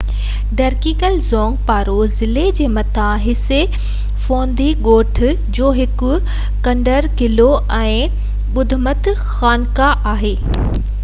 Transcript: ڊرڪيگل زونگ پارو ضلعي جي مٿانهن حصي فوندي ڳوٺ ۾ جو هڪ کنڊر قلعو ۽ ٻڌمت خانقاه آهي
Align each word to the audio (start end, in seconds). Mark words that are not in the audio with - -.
ڊرڪيگل 0.59 1.17
زونگ 1.25 1.57
پارو 1.65 1.97
ضلعي 2.19 2.45
جي 2.59 2.69
مٿانهن 2.77 3.21
حصي 3.25 3.59
فوندي 4.23 4.71
ڳوٺ 4.89 5.21
۾ 5.27 5.29
جو 5.59 5.69
هڪ 5.81 6.09
کنڊر 6.69 7.09
قلعو 7.21 7.53
۽ 7.83 7.95
ٻڌمت 8.57 9.13
خانقاه 9.37 9.95
آهي 10.17 10.35